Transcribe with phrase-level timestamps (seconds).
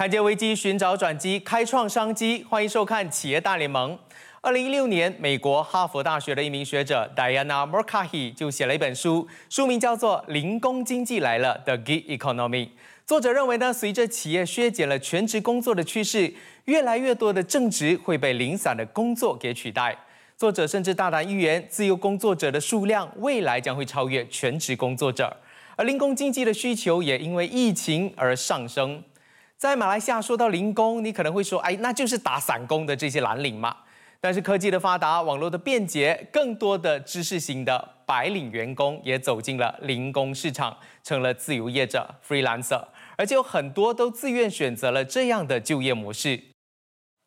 [0.00, 2.42] 看见危机，寻找转机，开创商机。
[2.48, 3.92] 欢迎收看《企业大联盟》。
[4.40, 12.66] 二零一六年，美国哈佛大学的一名学者 Diana Murkahi 就写了一本书，书名叫做《零工经济来了：The Gig Economy》。
[13.04, 16.32] 作者认为呢，随着企业削减了全职工作的趋势，
[16.64, 19.94] 越来越多的正职会被零散的工作给取代。
[20.34, 25.36] 作者甚至大胆预言，自由工作者的数量未来将会超越全职工作者，
[25.76, 29.02] 而零工经济的需求也因为疫情而上升。
[29.60, 33.76] 在马来西亚说到零工，你可能会说，哎，那就是打散工的这些蓝领嘛。
[34.18, 40.74] 但是科技的发达，网络的便捷，更多的知识型的白领员工也走进了零工市场，
[41.04, 42.82] 成了自由业者 （freelancer），
[43.18, 46.42] 而且有很多都自愿选择了这样的就业模式。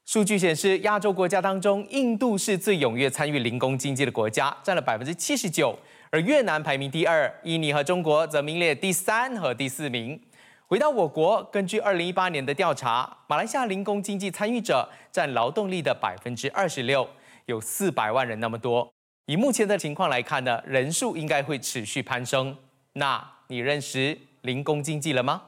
[0.07, 5.77] 数据显示，亚洲国家当中，印度是最踊跃参与零工经济的国家，占了百分之七十九，
[6.09, 10.19] 而越南排名第二，印尼和中国则名列第三和第四名。
[10.67, 17.09] 回到我国，根据二零一八年的调查，马来西亚零工经济参与者占劳动力的百分之二十六，
[17.45, 18.93] 有四百万人那么多。
[19.25, 22.57] 以目前的情况来看呢，人数应该会持续攀升。
[22.93, 25.43] 那你认识零工经济了吗？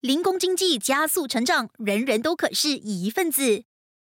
[0.00, 3.64] 零工经济加速成长，人人都可是一份子。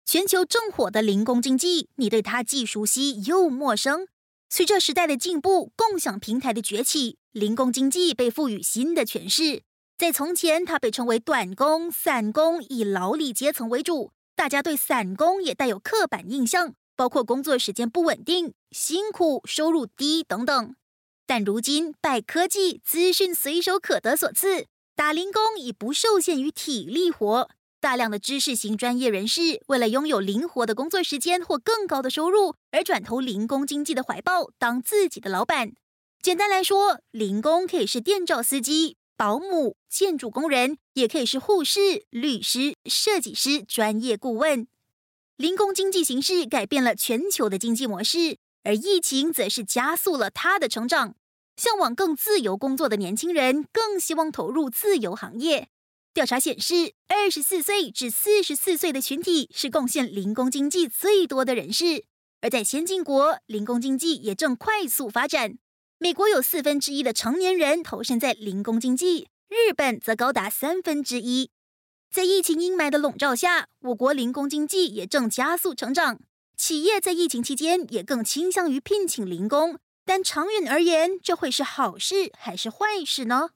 [0.06, 4.08] 全球正火的零工经济，你对它既熟悉又陌生。
[4.50, 7.18] 随着时代的进步，共享平台的崛起。
[7.34, 9.64] 零工经济被赋予新的诠释，
[9.98, 14.12] 在从前，它被称为短工、散工，以劳力阶层为主。
[14.36, 20.76] 大家对散工也带有刻板印象，包括工作时间不稳定、辛苦、收入低等等。
[21.26, 27.50] 但如今，拜科技资讯随手可得所赐，打零工已不受限于体力活。
[27.80, 35.72] 大量的知识型专业人士，为了拥有灵活的工作时间或更高的收入，而转投零工经济的怀抱，当自己的老板。
[36.22, 44.68] 简单来说，零工可以是电照司机、保姆、建筑工人，也可以是护士、律师、设计师、专业顾问。
[45.36, 51.16] 零工经济形式改变了全球的经济模式，而疫情则是加速了它的成长。
[51.58, 55.70] 向往更自由工作的年轻人更希望投入自由行业。
[56.14, 62.06] 调查显示，二十四岁至四十四岁的群体是贡献零工经济最多的人士，
[62.42, 65.58] 而在先进国，零工经济也正快速发展。
[66.04, 71.52] 美国有四分之一的成年人投身在零工经济，日本则高达三分之一。
[72.10, 76.18] 在疫情阴霾的笼罩下，我国零工经济也正加速成长。
[76.58, 83.50] 企业在疫情期间也更倾向于聘请零工，但长远而言，这会是好事还是坏事呢？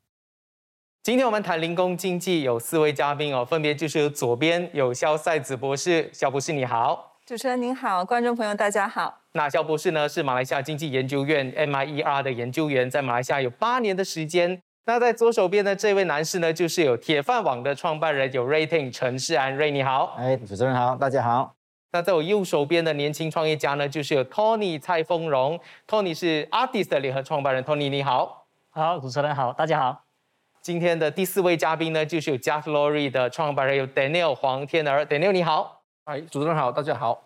[1.01, 7.17] 今天我们谈零工经济，有四位嘉宾哦，分别就是左边有肖赛子博士，肖博士你好。
[7.25, 9.24] 主持人您好，观众朋友大家好。
[9.37, 14.61] 那肖博士呢是马来西亚经济研究院 MIER 的研究员，在马来西亚有八年的时间。
[14.85, 20.15] 那在左手边的这位男士呢，就是有铁饭网的创办人，有 Rating 陈世安，瑞你好。
[20.17, 21.53] 哎，主持人好，大家好。
[21.91, 28.45] 那在我右手边的年轻创业家呢，就是有 Tony 蔡丰荣，Tony 是 Artist 的联合创办人，Tony 你好。
[28.69, 30.03] 好，主持人好，大家好。
[30.61, 35.81] 今天的第四位嘉宾呢，就是有 j a f f l o r y 的创办人，有 Daniel 黄天儿，Daniel 你好。
[36.05, 37.24] 哎，主持人好，大家好，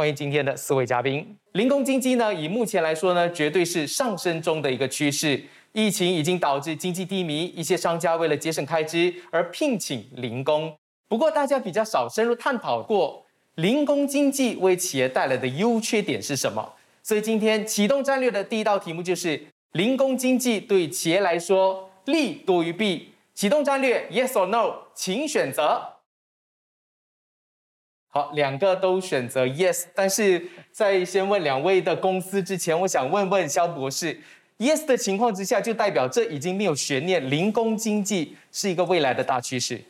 [0.00, 1.36] 欢迎今天的四位嘉宾。
[1.52, 5.38] 零工经济呢，以目前来说呢，绝对是上升中的一个趋势。
[5.74, 10.74] 疫情已经导致经济低迷，一些商家为了节省开支而聘请零工。
[11.06, 16.72] 不过，大家比较少深入探讨过零工经济为企业带来的优缺点是什么。
[17.02, 23.12] 所以，今天启动战略的第一道题目就是零工经济对企业来说利多于弊。
[23.34, 25.99] 启动战略，Yes or No，请选择。
[28.12, 34.20] 好，两个都选择 yes，但是在先问两位的公司之前，我想问问肖博士
[34.58, 39.80] ，yes 的情况之下，就代表这已经没有悬念，零工经济是一个未来的大趋势。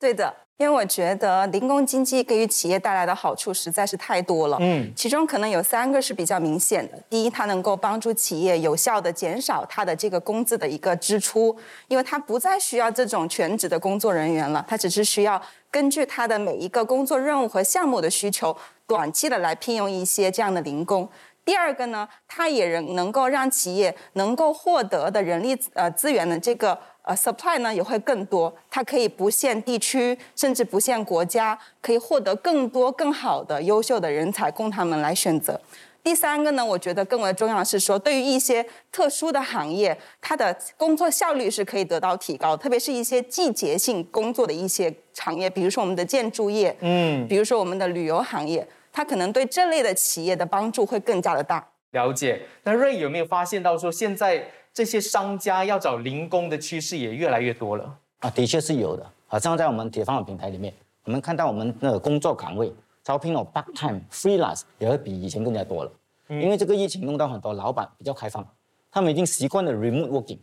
[0.00, 0.47] 对的。
[0.58, 6.98] 因为我觉得零工经济给予企业带来的好处实在是太多了，嗯，其中可能有三个是比较明显的。
[7.08, 11.56] 第一，它能够帮助企业有效的减少它的这个工资的一个支出，
[11.86, 15.40] 因为它不再需要这种全职的工作人员了，它只是需要
[15.70, 21.08] 根据它的每一个工作任务和项目的需求，短期的来聘用一些这样的零工。
[21.48, 26.78] 第二个呢，它也能能够让企业能够获得的人力呃资源的这个。
[27.00, 35.58] 呃，supply 呢也会更多，它可以不限地区，甚至不限国家，可以获得更多更好的优秀的人才供他们来选择。
[36.02, 38.62] 第三个呢，我觉得更为重要的是说，对于一些
[38.92, 51.66] 特殊的行业，它的工作效率是可以得到提高，特别是一些季节性工作的一些行业，比如说我们的建筑业，嗯，比如说我们的旅游行业，它可能对这类的企业的帮助会更加的大。
[51.92, 52.42] 了解。
[52.64, 54.50] 那瑞有没有发现到说现在？
[54.70, 59.04] 这些商家要找零工的趋势也越来越多了啊，的确是有的。
[59.26, 65.90] 好像在我们铁饭碗平台里面，我们看到我们的工作岗位招聘了 part time freelance 也会比以前更加多了。
[66.28, 68.46] 因为这个疫情弄到很多老板比较开放，
[68.92, 70.38] 他们已经习惯了 remote working，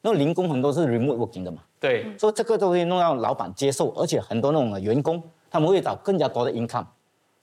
[0.00, 6.86] 那零工很多是 remote working 的嘛，对，所以这个都会弄到老板接受，而且很多那种员工他们会找更加多的 income，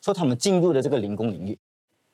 [0.04, 1.58] 所以他们进入了这个零工领域。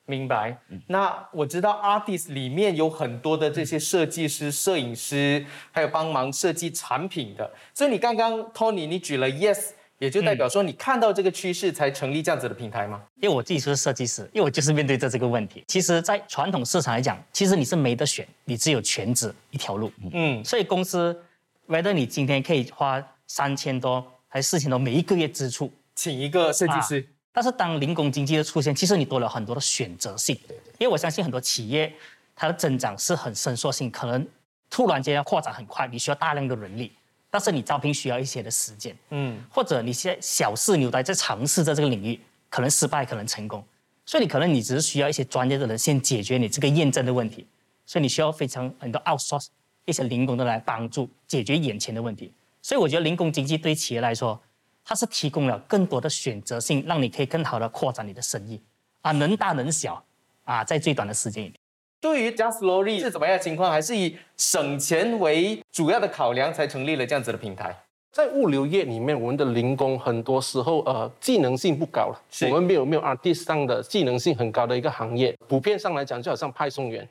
[0.06, 0.56] 明白。
[0.86, 7.50] 那我知道 artist 里面有很多的这些设计师、摄影师，还有帮忙设计产品的。
[7.74, 13.02] 所以你刚刚 Tony 你举了 yes，也就代表说你看到这个趋势才成立这样子的平台吗？
[13.20, 15.64] 因为我自己是设计师，因为我就是面对着这个问题。
[15.66, 19.90] 其实，在传统市场来讲，其实你是没得选，你只有全职一条路。
[20.12, 21.20] 嗯，所以公司
[21.66, 27.08] ，whether 你今天可以花三千多还是四千多每一个月支出，请一个设计师。
[27.32, 30.36] 但是当零工经济的出现，其实你多了很多的选择性。
[30.78, 31.92] 因为我相信很多企业
[32.34, 34.26] 它的增长是很伸缩性，可能
[34.68, 36.90] 突然间要扩展很快，你需要大量的人力，
[37.30, 38.96] 但是你招聘需要一些的时间。
[39.10, 42.18] 嗯，或者你现在小试牛刀在尝试在这个领域，
[42.48, 43.64] 可能失败，可能成功，
[44.04, 47.46] 所以你可能你只是需要一些专业的人先解决你这个验证的问题，
[47.86, 49.46] 所以你需要非常很多 outsource
[49.84, 52.32] 一些零工的来帮助解决眼前的问题。
[52.62, 54.40] 所以我觉得零工经济对企业来说。
[54.84, 58.60] 它是提供了更多的选择性，让你可以更好的扩展你的生意，
[59.02, 60.02] 啊，能大能小，
[60.44, 61.54] 啊，在最短的时间里。
[62.00, 63.70] 对于 Just Lori 是怎么样的情况？
[63.70, 67.76] 还是以省钱为主要的考量才成立了这样子的平台？
[68.10, 75.36] 在物流业里面，我们的零工很多时候呃技能性不高了，我们没有没有 artist 上的技能性很高的一个行业。
[75.46, 77.08] 普遍上来讲，就好像派送员，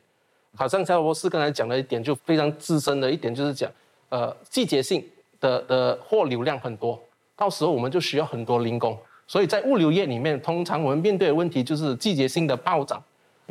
[0.55, 3.71] 好像肖博士刚才讲的一点就非常资深的一点，就是讲
[4.09, 5.07] 呃季节性
[5.39, 7.01] 的的货流量很多。
[7.39, 8.95] 到时候我们就需要很多零工，
[9.25, 13.01] 所以在物流业里面，通常我们面对的问题就是季节性的暴涨。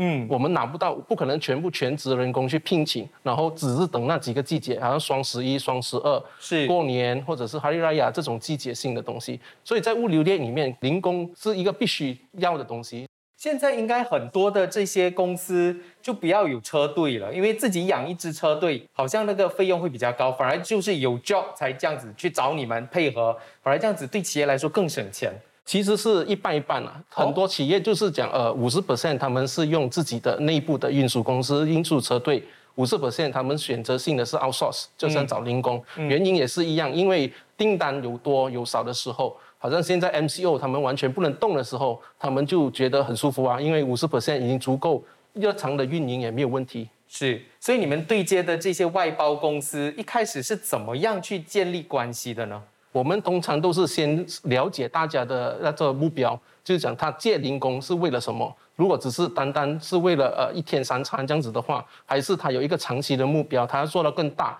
[0.01, 9.41] 嗯，我们拿不到，不可能全部全职人工去聘请，然后只是等那几个季节，好像双十一、双十二、是过年或者是哈利拉雅这种季节性的东西。
[9.65, 13.08] 所以在物流业里面，零工是一个必须要的东西。
[13.39, 23.33] 现在应该很多的这些公司就不要有车队了，因为自己养一支车队，好像那个费用会比较高，反而就是有 job 才这样子去找你们配合，
[23.63, 25.33] 反而这样子对企业来说更省钱。
[25.65, 32.43] 其实是一半一半啊，很多企业就是讲，呃，五十 percent 他们是用自己的内部的运输公司运输车队，
[32.75, 39.37] 五十 percent 他们选择性的是 outsource，就像找零工，原因也是一样，因为订单有多有少的时候。
[39.59, 45.03] 好像现在 MCO 他们完全不能动的时候，他们就觉得很舒服啊，因为五十 percent 已经足够
[45.35, 46.89] 日常的运营也没有问题。
[47.09, 52.63] 是，所以你们对接的这些外包公司一开始是怎么样去建立关系的呢？
[52.93, 58.55] 我们通常都是先了解大家的那个目标，就是讲他借零工是为了什么。
[58.77, 64.59] 如果只是单单是为了呃一天三餐这样子的话，还是他有一个长期的目标，他要做到更大。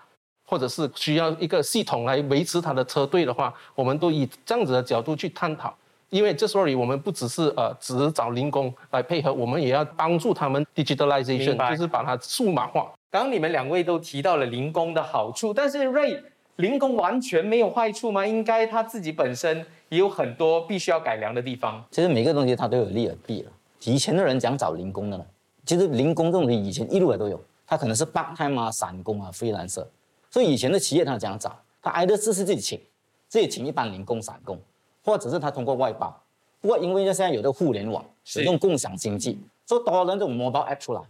[0.49, 5.71] 或者是需要一个系统来维持他的车队的话，我们都以这样子的角度去探讨。
[6.09, 12.91] 因为这所里我们不只是呃只找零工来配合，我们也要帮助他们 digitalization，就是把它数码化。
[13.11, 16.19] 刚刚你们两位都提到了零工的好处，但是 Ray，
[16.55, 18.25] 零工完全没有坏处吗？
[18.25, 21.85] 应该他自己本身也有很多必须要改良的地方。
[21.91, 23.51] 其实每个东西它都有利而弊了。
[23.83, 25.23] 以前的人讲找零工的呢，
[25.63, 29.87] 其实零工这种东西以前一路来都有，他可能是 part time 啊、散工啊、非蓝色。
[30.29, 31.59] 所以以前的企业他怎样找？
[31.81, 32.79] 他挨的是是自己请，
[33.27, 34.59] 自己请一般零工散工，
[35.03, 36.15] 或者是他通过外包。
[36.61, 41.01] 不过因为现在有的互联网，使用共享经济，所以多了那种 mobile app 出来，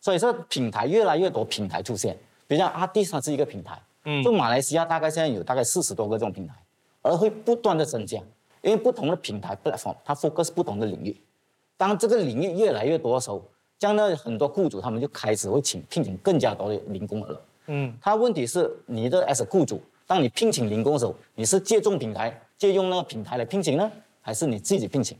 [0.00, 2.18] 所以说品牌越来越多品牌出现。
[2.46, 6.54] 比如像阿迪它是一个品牌，嗯，就马来西亚大概现在有大概四十多个这种平台，
[7.02, 8.18] 而会不断的增加，
[8.62, 11.16] 因为不同的平台 platform 它 focus 不同的领域。
[11.76, 13.40] 当这个领域越来越多的时候，
[13.78, 17.40] 这样呢很多雇主他们就开始会请聘请更加多的零工了。
[17.68, 25.16] 嗯，他问题是你的 as 雇主，当你聘请零工的时候，你是借重品牌，借用那个品牌来聘请呢，还是你自己聘请？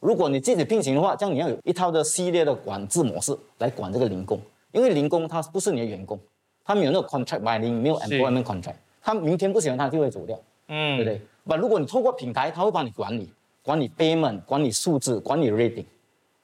[0.00, 4.40] 如果你自己聘请的话，这样你要有一套的系列的管制模式来管这个零工，
[4.72, 6.18] 因为零工他不是你的员工，
[6.64, 10.38] 他没有那个 contract binding，没有 employment contract，他明天不喜欢他就会走掉，
[10.68, 11.20] 嗯，对不对？
[11.44, 13.30] 那，如果你透过平台，他会帮你管理，
[13.62, 15.86] 管理 payment，管理数字，管理 rating，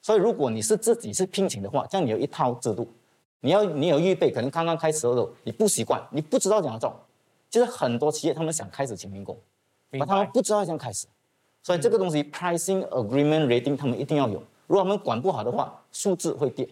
[0.00, 2.86] 所以如果你是自己是聘请的话，这样你有一套制度。
[3.44, 6.94] 你要你有预备，可能刚刚开始的时候你不习惯，你不知道怎样做。
[7.50, 9.36] 其实很多企业他们想开始请员工，
[9.90, 11.06] 但他们不知道怎样开始，
[11.62, 14.42] 所以这个东西 pricing agreement rating 他们一定要有。
[14.68, 16.66] 如果他们管不好的话，数字会跌。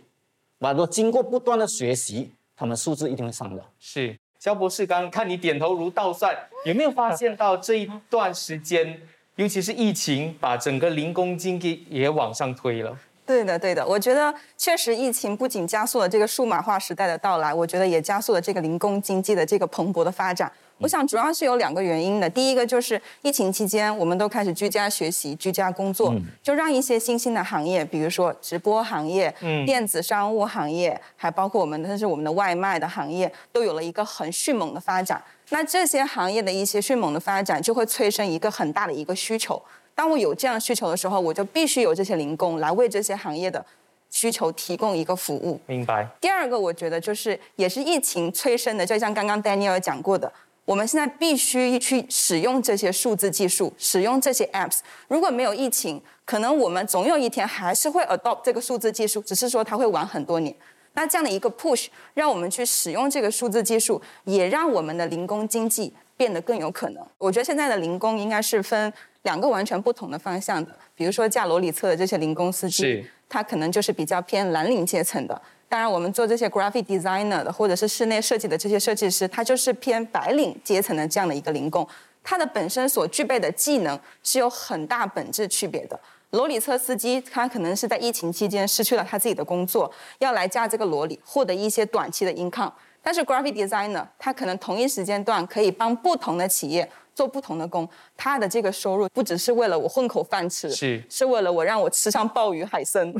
[0.58, 3.62] 如果经过不断的学习，他们数字一定会上的。
[3.78, 6.34] 是，肖博士刚看你点头如捣蒜，
[6.64, 9.02] 有没有发现到这一段时间，
[9.34, 12.96] 尤其是疫情，把整个零工经济也往上推了？
[13.30, 20.50] 对的，对的，我觉得确实疫情不仅加速了这个数码化时代的到来，我觉得也加速了这个零工经济的这个蓬勃的发展。
[20.78, 22.28] 我想主要是有两个原因的。
[22.28, 29.32] 第一个就是疫情期间，我们都开始居家学习、居家工作，就让一些新兴的行业，比如说直播行业、
[29.64, 35.22] 电子商务行业，还包括我们的是我们的外卖的行业，都有了一个很迅猛的发展。
[35.50, 39.60] 那这些行业的一些迅猛的发展，就会催生一个很大的一个需求。
[40.00, 43.62] 当我有这样需求的时候，我就必须有这些零工来为这些行业的
[44.08, 45.60] 需求提供一个服务。
[45.66, 46.08] 明白。
[46.18, 50.32] 第二个，我觉得就是也是疫情催生的，就像刚刚 Daniel 讲过的。
[50.64, 54.78] 我们现在必须去使用这些数字技术，使用这些 apps。
[55.06, 60.56] 如果没有疫情，可能我们总有一天还是会 adopt 这个数字技术，只是说它会晚很多年。
[60.94, 67.06] 那这样的一个 push，让我们去使用这个数字技术，也让我们的零工经济变得更有可能。
[67.18, 68.90] 我觉得现在的零工应该是分
[69.22, 70.74] 两个完全不同的方向的。
[70.94, 75.40] 比如说驾罗里车的这些零工司机，他可能就是比较偏蓝领阶层的。
[75.68, 81.86] 当然，我们做这些 graphic designer 的，或者是室内设计的这些设计师，他就是偏白领阶层的这样的一个零工，
[82.24, 85.98] 他的本身所具备的技能是有很大本质区别的。
[86.30, 92.72] 罗里车司机，他可能是在疫情期间失去了他自己的工作，要来驾这个罗里获得一些短期的 income。
[93.02, 96.88] 但是 graphic designer，他可能同一时间段可以帮不同的企业
[97.20, 97.86] 做不同的工，
[98.16, 103.12] 他的这个收入不只是为了我混口饭吃，是是为了我让我吃上鲍鱼海参。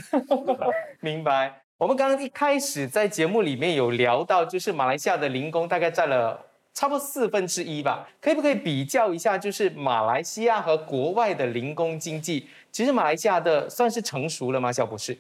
[1.01, 1.61] 明白。
[1.77, 6.43] 我们刚刚一开始在节目里面有聊到，就是马来西亚的零工大概占了
[6.73, 12.49] 差不多四分之一吧，可以不可以比较一下，就是马来西亚和国外的零工经济？
[12.73, 15.15] 其实马来西亚的算是成熟了吗，小博士？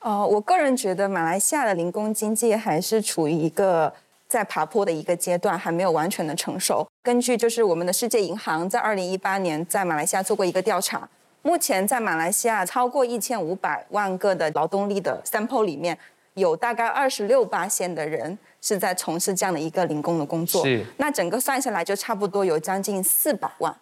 [0.00, 3.90] 呃，我个人觉得马来西亚的零工经济还是处于一个
[4.28, 6.86] 在爬坡的一个阶段，还没有完全的成熟。
[7.06, 11.08] 根据就是我们的世界银行在二零一八年在马来西亚做过一个调查。
[11.42, 15.96] 目前在马来西亚超过一千五百万个的劳动力的 sample 里面，
[16.34, 20.64] 有大概二十六八线的人是在从事这样的一个零工的工作。
[20.64, 20.84] 是。
[20.96, 23.72] 那整个算下来就差不多有将近四百万。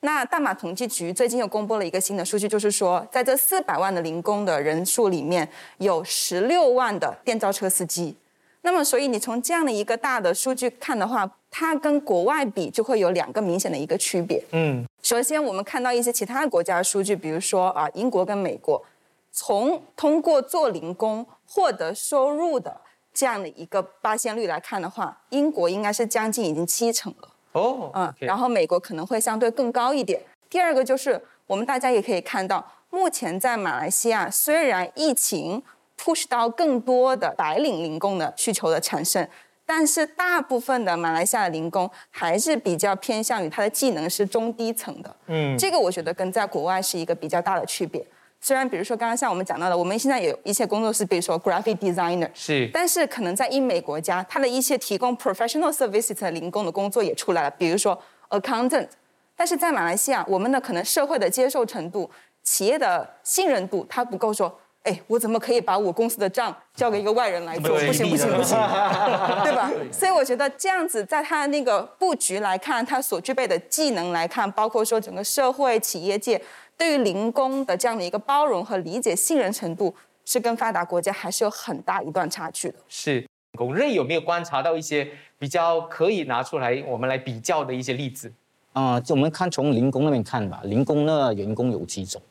[0.00, 5.48] 那大马统计局最近又公布了一个新的数据，就是说在这四百万的零工的人数里面，
[5.78, 8.14] 有十六万的电召车司机。
[8.62, 14.42] 那么，所以你从这样的一个大的数据看的话，它跟国外比就会有两个明显的一个区别。
[14.50, 18.84] 嗯，首先我们看到一些其他国家的数据，比如说啊，英国跟美国，
[19.32, 22.78] 从通过做零工获得收入的
[23.14, 27.28] 这样的一个八线率来看的话，英国应该是将近已经七成了。
[27.52, 30.20] 哦，嗯，然后美国可能会相对更高一点。
[30.50, 35.62] 第二个就是我们大家也可以看到，目前在马来西亚虽然疫情。
[35.98, 39.26] Push 到更多的白领零工的需求的产生，
[39.66, 45.16] 但是大部分的马来西亚的零工还是比较偏向于他的技能是中低层的。
[45.26, 48.02] 嗯，这个我觉得跟在国外是一个比较大的区别。
[48.40, 58.00] 虽然比如说刚刚像我们讲到的，我们现在有一些工作室，比如说 graphic designer，是，但是可能在英美国家，他的一些提供 professional services 的零工的工作也出来了，比如说
[58.30, 58.88] accountant。
[59.34, 62.08] 但是在马来西亚，我们的可能社会的接受程度、
[62.44, 64.58] 企业的信任度，它不够说。
[64.88, 67.78] 哎，我怎么可以把我公司的账交给一个外人来做？
[67.78, 68.56] 不行不行不行，
[69.44, 69.70] 对吧？
[69.92, 76.40] 所以我觉得这样子，在他那个布局来看，他所具备的技能来看，包括说整个社会企业界
[76.78, 82.76] 对于零工的这样的一个包容和理解、信任程度，是跟发达国家还是有很大一段差距的。
[82.88, 83.26] 是，
[83.58, 85.06] 龚瑞有没有观察到一些
[85.38, 88.32] 比较可以拿出来我们来比较的一些例子？
[88.72, 92.22] 啊，就我们看从零工那边看吧，零工呢员工有几种？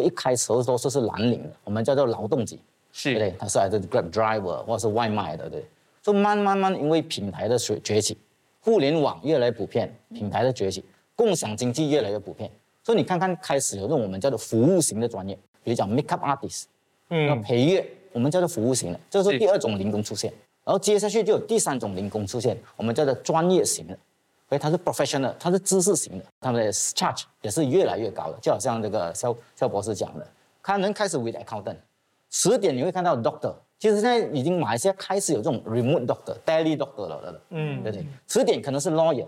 [0.00, 2.60] 一开始的时候是蓝领的，我们叫做劳动级，
[2.92, 3.14] 是。
[3.14, 5.64] 对，他是来自 Grab driver 或者是外卖的，对。
[6.02, 8.16] 就慢慢慢因为品牌的崛崛起，
[8.60, 10.84] 互联网越来越普遍，品牌的崛起，
[11.16, 12.48] 共享经济越来越普遍，
[12.84, 16.64] 所以你看看开始有这种我们叫做服务型的专业，比如讲 makeup artist，
[17.08, 19.36] 嗯，培育，我们叫做服务型的，这是。
[19.36, 20.32] 第二种零工出现，
[20.64, 23.98] 然后接下去就有第三种零工出现，我们叫做专业型的。
[24.48, 30.26] 所以它是 professional，它是知识型的，他们的 charge 也是越来越高的，就好像这个肖肖博士讲的，
[30.62, 31.76] 他能开始 with accountant，
[32.30, 38.06] 十点你会看到 doctor，其实现在已经马来西亚开始有这种 remote doctor，daily doctor 了，嗯，对不对？
[38.28, 39.26] 十点可能是 lawyer，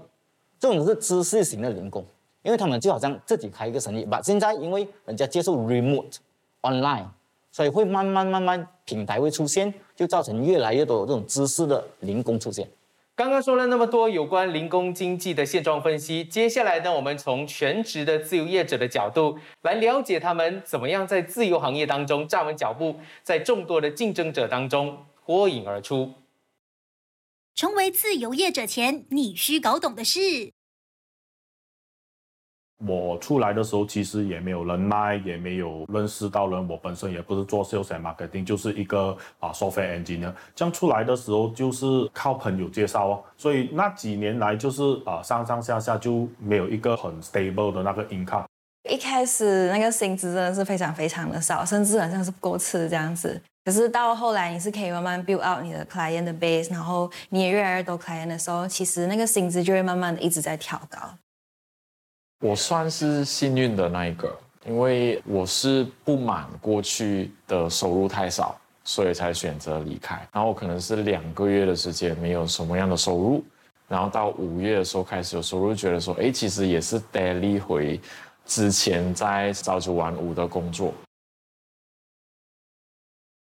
[0.60, 2.04] 这种是知识型的零工，
[2.42, 6.16] 因为他们就好像自己开一个生意，把现在因为人家接受 remote
[6.62, 7.06] online，
[7.50, 12.68] 所以会慢慢慢慢平台会出现，就造成越来越多这种知识的零工出现。
[13.18, 26.12] 刚刚说了那么多有关零工经济的现状分析，接下来呢，我们从全职的自由业者的角度来了解他们怎么样在自由行业当中站稳脚步，在众多的竞争者当中脱颖而出。
[27.56, 30.52] 成为自由业者前，你需搞懂的是。
[32.86, 36.68] 我出来的时候其实也没有人脉，也没有认识到人。
[36.68, 40.32] 我本身也不是做 sales marketing，就是一个啊 software engineer。
[40.54, 43.24] 这样出来的时候就是靠朋友介绍哦。
[43.36, 48.44] 所以那几年来就是啊上上下下就没有一个很 stable 的那个 income。
[48.88, 53.40] 一开始那个薪资真的是非常非常的少，甚至好像是不够吃这样子。
[53.64, 60.98] 可是到后来你是可以慢慢 build out 你的 client base，然后你也越来越多 client 的时候，其实那个薪资就会慢慢的一直在调高。
[62.40, 64.32] 我算是幸运的那一个，
[64.64, 70.26] 因为我是不满过去的收入太少，所以才选择离开。
[70.32, 73.44] 然后可能是两个月的时间没有什么样的收入，
[73.88, 78.00] 然后到五月的时候开始有收入，觉得说，哎，其实也是 daily 回
[78.46, 80.94] 之前在朝九晚五的工作。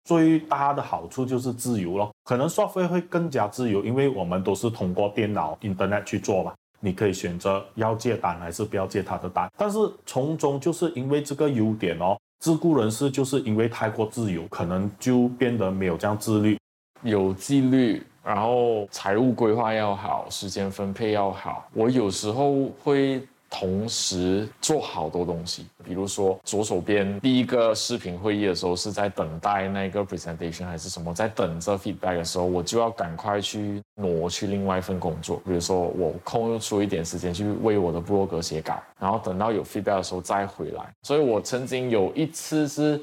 [0.03, 6.53] 最大的好处就是自由咯，可能 software 会更加自由，因为我们都是通过电脑 internet 去做嘛。
[6.82, 16.58] 你可以选择要借单还是不要借他的单，但是从中就是因为这个优点哦，自雇人士就是因为太过自由，可能就变得没有这样自律，
[17.04, 21.66] 有纪律，然后财务规划要好，时间分配要好。
[21.74, 23.22] 我有时候会。
[23.51, 35.41] 同时做好多东西，比如说左手边第一个视频会议的时候是在等待那个 presentation 还是什么，在等着 feedback 的时候，我就要赶快去挪去另外一份工作。
[35.46, 40.89] 比如说我空出一点时间去为我的部落格写稿，然后等到有 feedback 的时候再回来。
[41.03, 43.00] 所以我曾经有一次是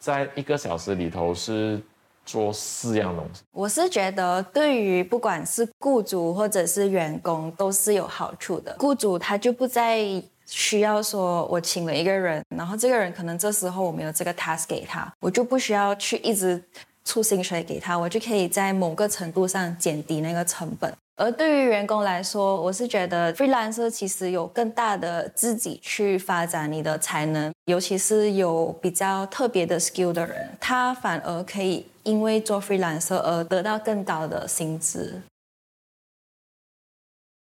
[0.00, 1.80] 在一个小时里头是。
[2.24, 8.76] 做四样东西，我是觉得对于不管是雇主或者是员工都是有好处的。
[8.78, 10.00] 雇主他就不再
[10.46, 16.62] 需要说我请了一个人，然后这个人可能这时候我没有这个 task 给他，我就不需要去一直
[17.04, 20.92] 出薪水给他，我就可以在某个程度上减低那个成本。
[21.16, 35.20] 而对于员工来说，我是觉得 freelancer 其实有更大的自己去发展你的才能，尤其是有比较特别的 skill 的人，他反而可以因为做 freelancer 而得到更高的薪资。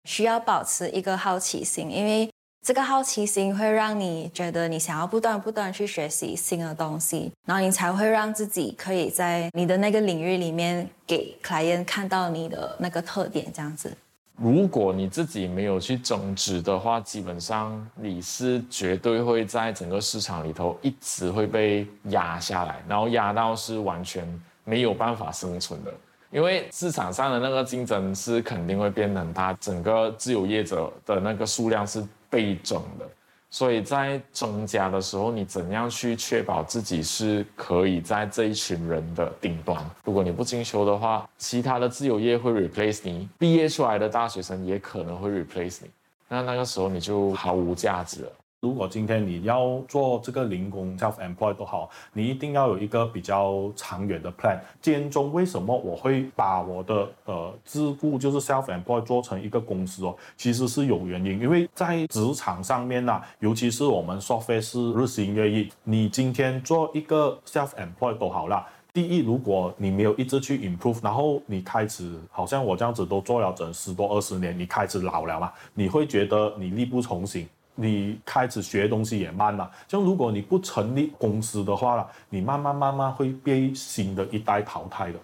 [0.04, 2.30] 需要保持一个好奇心，因为。
[2.66, 13.96] 这个好奇心会让你觉得你想要不断不断去学习新的东西，然后你才会让自己可以在你的那个领域里面给客人看到你的那个特点，这样子。
[14.36, 24.28] 如果你自己没有去增值的话，基本上你是绝对会在整个市场里头一直会被压下来，然后压到是完全
[24.64, 25.94] 没有办法生存的，
[26.32, 32.04] 因为市场上的那个竞争是肯定会变得很大，整个自由业者的那个数量是。
[32.36, 33.08] 倍增的，
[33.50, 39.82] 所以在增加的时候，你怎样去确保自己是可以在这一群人的顶端？
[40.04, 45.90] 如果你不进修的话，其他的自由业会 replace 你，毕业出来的大学生也可能会 replace 你，
[46.28, 48.32] 那那个时候你就毫无价值了。
[48.66, 54.60] 如果今天你要做这个零工 self employed 都好，你一定要有一个比较长远的 plan。
[54.82, 60.16] 间中为什么我会把我的呃自雇就是 self employed 做成一个公司哦？
[60.36, 64.56] 其实是有原因，因为在职场上面呐，尤其是我们 software
[65.00, 65.72] 日新月异。
[65.84, 68.66] 你今天做一个 self employed 都好了。
[68.92, 77.48] 第一，如果你没有一直去 improve，然后你开始好像我这样子都做了整十多二十年，你开始老了嘛，你会觉得你力不从心。
[77.76, 85.20] 你开始学东西也慢了，就如果你不成立公司的话你慢慢慢慢会被新的一代淘汰的。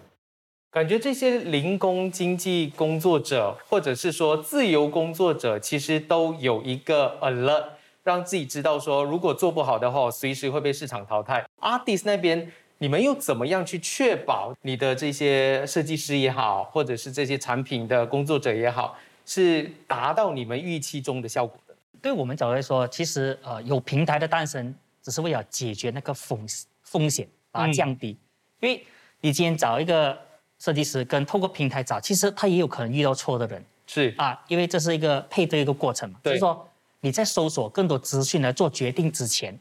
[0.70, 7.64] 感觉这些零工经济工作者，或者是说自由工作者，其实都有一个 alert，
[8.02, 11.44] 让自己知道说，如果做不好的话，随时会被市场淘汰。
[11.60, 21.58] Artis 那边，你们又怎么样去确保你的这些设计师也好，或者是这些产品的工作者也好，是达到你们预期中的效果？
[22.02, 26.46] 对我们角度来说，其实呃有平台的诞生，只是为了解决那个风
[26.82, 28.18] 风险，把它降低。
[28.60, 28.84] 因为
[29.20, 30.18] 你今天找一个
[30.58, 33.64] 设计师，跟透过平台找，其实他也有可能遇到错的人。
[33.86, 36.18] 是啊，因为这是一个配对一个过程嘛。
[36.24, 36.68] 就是说
[37.00, 39.58] 你在搜索更多资讯来做决定之前。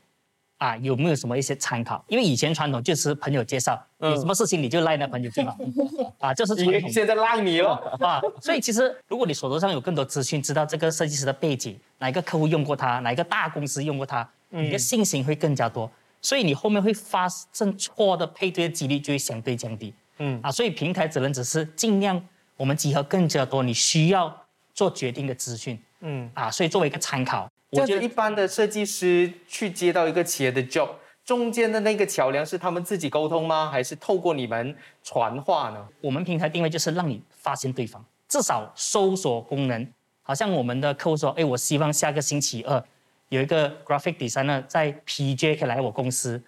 [0.62, 2.06] 啊，有没有什么一些参考？
[2.08, 5.58] 因为以前传统就是朋友介绍，有什么事情你就赖那朋友就好。
[6.22, 6.88] 啊，就是传统。
[6.88, 8.22] 现在赖你了啊！
[8.40, 15.90] 所以其实如果你手头上有更多资讯，知道这个设计师的背景，哪一个客户用过他，哪一个大公司用过他，你的信心会更加多。
[16.22, 19.92] 所以你后面会发生错的配对的几率就会相对降低。
[20.20, 22.24] 嗯啊，所以平台只能只是尽量
[22.56, 24.46] 我们集合更加多你需要
[24.76, 25.82] 做决定的资讯。
[26.02, 27.50] 嗯啊，所以作为一个参考。
[27.72, 30.90] 我觉得一般的设计师去接到一个企业的 job，
[31.24, 33.70] 中间的那个桥梁是他们自己沟通吗？
[33.72, 35.88] 还是透过你们传话呢？
[36.02, 39.88] 我们平台定位就是让你发现对方，至少搜索功能，
[40.22, 42.84] 好像我们的客户说，哎，我希望下个星期二
[43.30, 46.42] 有一个 graphic designer 在 PJ 可以来我公司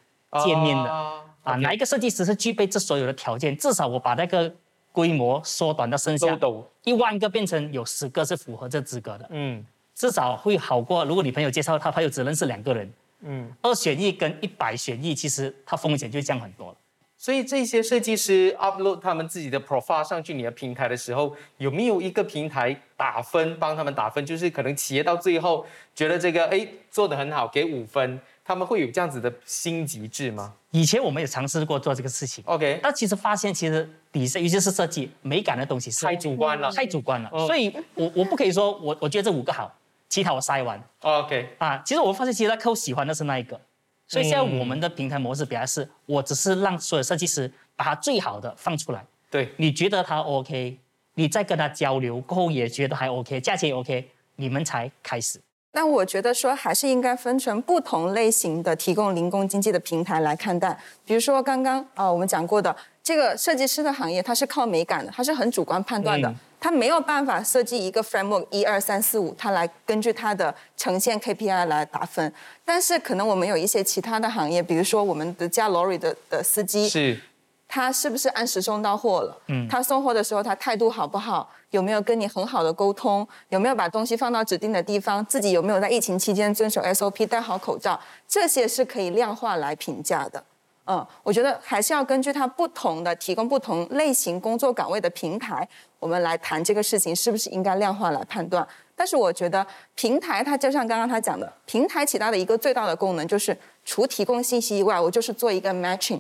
[0.43, 3.55] 见面的啊啊，哪一个设计师是具备这所有的条件？
[3.55, 4.53] 至少我把那个
[4.91, 6.37] 规模缩短到剩下
[6.83, 16.75] 一万个，变成有十个是符合这资格的，嗯至少会好过如果你朋友介绍他朋友只认识两个人，嗯，二选一跟一百选一，其实它风险就降很多了。
[17.15, 24.25] 所以这些设计师 upload 他们自己的 profile 上去你的平台的时候，有没有一个平台打分帮他们打分？
[24.25, 36.69] 就是可能企业到最后觉得这个哎做得很好，给五分，他们会有这样子的星级制吗以前我们也尝试过做这个事情，？OK，但其实发现其实底色，尤其是设计美感的东西是太主观了。
[36.73, 39.73] 太主观了，嗯所以我我不可以说我我觉得这五个好，
[40.13, 40.79] 其他我筛完。
[40.99, 41.81] OK，啊。
[41.83, 43.59] 其实我发现其实那客户喜欢的是那一个，
[44.07, 50.77] 所以现在我们的平台模式比较是，我只是让所有设计师把他最好的放出来，对，你觉得他 OK，
[51.15, 55.41] 你再跟他交流过后也觉得还 OK，价钱也 OK，你们才开始。
[55.75, 60.79] 那我觉得说还是应该分成不同类型的提供零工经济的平台来看待。
[61.03, 72.33] 比如说刚刚啊、呃我们讲过的这个设计师的行业，它是靠美感的，它是很主观判断的，嗯它没有办法设计一个 framework 一二三四五，它来根据它的呈现 KPI 来打分。
[72.63, 77.19] 但是可能我们有一些其他的行业，比如说我们的加 lorry 的的司机，是
[77.67, 79.37] 他是不是按时送到货了？
[79.47, 81.49] 嗯，他送货的时候他态度好不好？
[81.71, 83.27] 有没有跟你很好的沟通？
[83.49, 85.25] 有没有把东西放到指定的地方？
[85.25, 87.99] 自己有没有在疫情期间遵守 SOP，戴好口罩？
[88.25, 90.41] 这些是可以量化来评价的。
[90.85, 95.65] 嗯，我觉得还是要根据它不同的提供不同类型工作岗位的平台，
[96.03, 98.67] 我们来谈这个事情是不是应该量化来判断。
[98.93, 106.19] 但是我觉得平台它就像刚刚他讲的，平台起到的一个最大的功能就是除提供信息以外，我就是做一个 matching。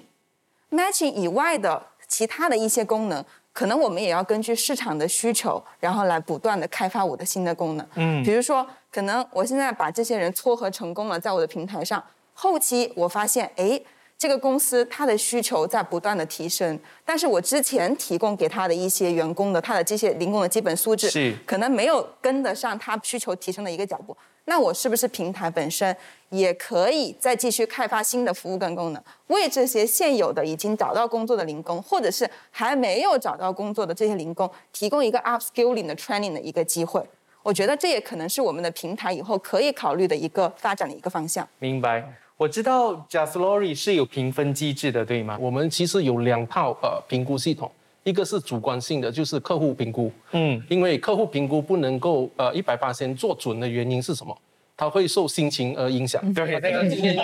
[0.71, 7.85] matching 以外的其他的一些功能，可能我们也要根据市场的需求，然后来不断的开发我的新的功能。
[7.95, 12.01] 嗯，比如说，可能我现在把这些人撮合成功了，在我的平台上，
[12.33, 13.81] 后期我发现，哎。
[14.23, 24.15] 这个公司它的需求在不断的提升，但是我之前提供给他的一些员工的他的这些零工的基本素质，是可能没有跟得上他需求提升的一个脚步。
[24.45, 25.93] 那我是不是平台本身
[26.29, 37.05] 也可以再继续开发新的服务跟功能，为这些现有的已经找到工作的零工，或者是还没有找到工作的这些零工，提供一个 upskilling 的 training 的一个机会？
[37.41, 41.45] 我觉得这也可能是我们的平台以后可以考虑的一个发展的一个方向。
[41.59, 42.01] 明白。
[42.37, 45.37] 我知道 Just Lorry 是有评分机制的，对吗？
[45.39, 47.71] 我们其实有两套呃评估系统，
[48.03, 54.35] 一个是主观性的，就是客户评估，嗯，因为客户评估不能够呃一百八先做准的原因是什么？
[54.75, 56.19] 他会受心情而影响。
[56.33, 57.15] 对 那个今天，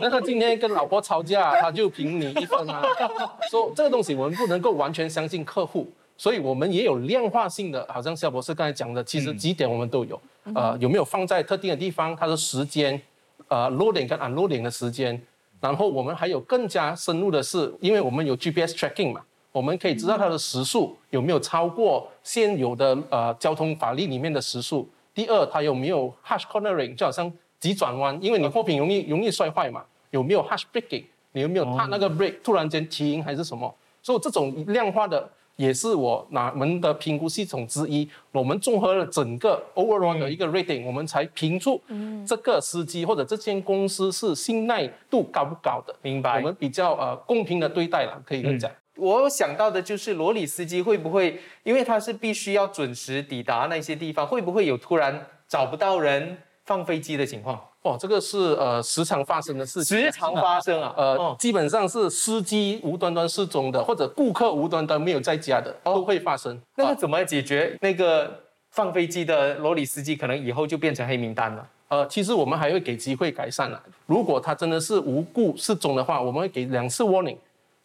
[0.00, 2.82] 那个今天跟老婆吵架，他就评你一分啊。
[3.50, 5.86] 说这个东西我们不能够完全相信客户，
[6.16, 10.18] 所以我们也有量化性的，好像肖博士刚才讲的，其实几点我们都有，
[10.54, 13.00] 呃，有没有放在特定的地方，它的时间，
[13.48, 15.20] 呃，loading 跟 unloading 的时间，
[15.60, 19.20] 然后我们还有更加深入的是，因为我们有 GPS tracking 嘛，
[19.52, 24.88] 我们可以知道它的时速有没有超过现有的呃交通法律里面的时速。
[25.14, 33.74] 第二，它有没有 harsh cornering，就好像急转弯，因为你货品容易容易摔坏嘛，有没有 harsh braking，你有没有踏那个 brake 突然间停还是什么？
[34.02, 38.08] 所以这种量化的也是我哪们的评估系统之一。
[38.32, 41.80] 我们综合了整个 overall 的一个 rating，、我们才评出
[42.26, 45.94] 这个司机或者这间公司是信赖度高不高的。
[46.02, 48.70] 明白我们比较呃公平的对待了，可以这样讲。
[48.96, 57.60] 我想到的就是罗里司机会不会，因为他是必须要准时抵达那些地方，会不会有突然找不到人放飞机的情况？
[57.86, 66.56] 哇，这个是呃时常发生的事情，时常发生啊，呃，哦基本上是司机无端端失踪的，或者顾客无端端没有在家的，都会发生。
[66.56, 67.78] 啊那个怎么解决？
[67.80, 68.40] 那个
[68.72, 71.66] 放飞机的罗里司机可能以后就变成黑名单了。
[71.88, 73.80] 呃，其实我们还会给机会改善了。
[74.06, 77.36] 如果他真的是无故失踪的话，我们会给两次 warning。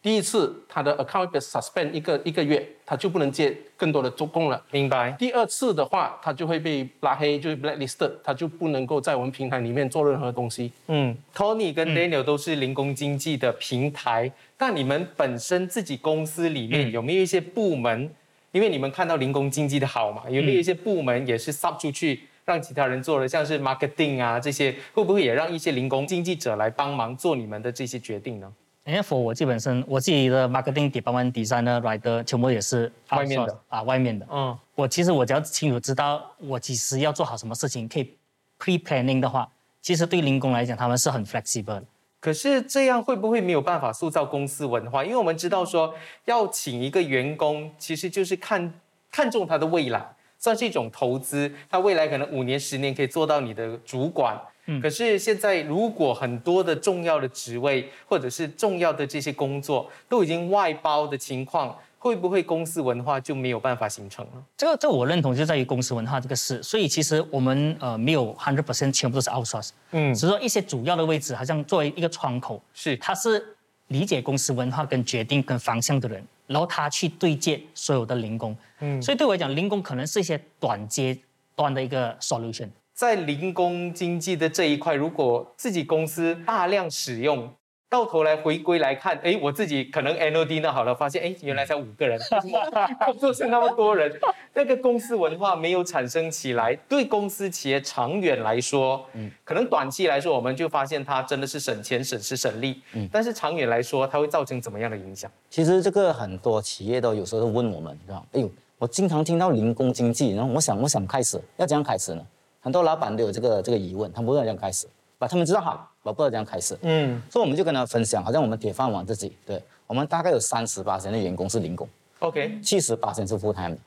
[0.02, 4.60] 第一次，他的 account 被 suspend 一个一个月，他就不能接更多的做工了。
[4.72, 5.12] 明白？
[5.12, 10.72] 第二次的话，他就会被拉黑，就是 blacklisted，他就不能够在我们平台里面做任何东西。
[10.88, 18.10] 嗯，Tony 跟 Daniel 都是零工经济的平台，那你们本身自己公司里面有没有一些部门？
[18.50, 28.52] 因为你们看到零工经济的好嘛，有没有一些部门也是 sub 出去让其他人做的，像是 marketing 啊这些，会不会也让一些零工经济者来帮忙做你们的这些决定呢？
[28.84, 34.26] 因为 for 我基本上我自己的 marketing department designer writer 全部也是外面的啊，外面的。
[34.30, 38.16] 嗯，我其实我只要清楚知道我几时要做好什么事情，可以
[38.58, 39.48] pre planning 的话，
[39.80, 41.84] 其实对零工来讲他们是很 flexible 的。
[42.18, 45.04] 可是这样会不会没有办法塑造公司文化？
[45.04, 48.74] 因为我们知道说要请一个员工，其实就是看
[49.10, 50.04] 看重他的未来。
[50.42, 54.36] 算是一种投资，它未来可能五年、十年可以做到你的主管。
[54.66, 64.32] 嗯，可是现在如果很多的重要的职位或者是重要的这些工作都已经外包的情况，会不会公司文化就没有办法形成了？
[64.56, 66.60] 这个，这我认同，就在于公司文化这个事。
[66.60, 73.56] 所以其实我们呃没有 hundred percent 全部都是 outsource，嗯，只是说一些主要的位置，好像作为一个窗口，是它是
[73.88, 81.16] 理解公司文化跟决定跟方向的人，然后他去对接所有的零工，嗯，所以对我来讲，零工可能是一些短阶
[81.54, 82.68] 段的一个 solution。
[82.94, 87.50] 在零工经济的这一块，如果自己公司大量使用，
[87.92, 92.18] 到头来回归来看，哎，我自己可能 NOD 那好了，发现哎，原来才五个人，
[93.04, 94.10] 工作是那么多人，
[94.54, 105.30] 那个公司文化没有产生起来，对公司企业长远来说，嗯，可能短期来说，我们就发现它真的是省钱、省时、省力，嗯，但是长远来说，它会造成怎么样的影响？
[105.50, 112.26] 其实这个很多企业都有时候问我们，知道哎呦，我经常听到零工经济，然后我想，我想开始，要怎样开始呢？
[112.62, 114.86] 很多老板都有这个这个疑问，他们不知道怎样开始，
[115.22, 116.76] 把他们知道好，我不知道怎样开始。
[116.82, 123.78] 嗯，所以我们就跟他分享，好像我们铁饭碗自己，对我们大概有三十八的员工是零工，OK，七十八是 full time 的。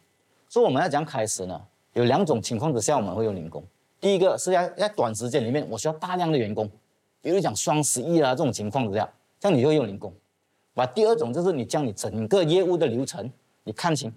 [0.48, 1.62] 所以我们要怎样开始呢？
[1.92, 3.62] 有两种情况之下我们会用零工。
[4.00, 6.72] 第一个是要在短时间里面，我需要大量的员工，
[7.22, 10.14] 比如讲双十一啊这种情况之下，这样你就用零工。
[10.74, 13.30] 把第二种就是你将你整个业务的流程
[13.66, 14.10] 你看清，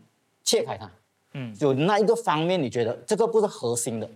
[0.45, 0.89] 切开它，
[1.33, 4.09] 嗯，有那一个方面你觉得这个不是核心的。